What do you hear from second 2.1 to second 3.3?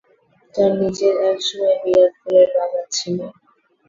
ফুলের বাগান ছিল।